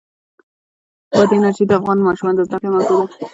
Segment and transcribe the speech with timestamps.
[1.11, 3.13] بادي انرژي د افغان ماشومانو د زده کړې موضوع ده.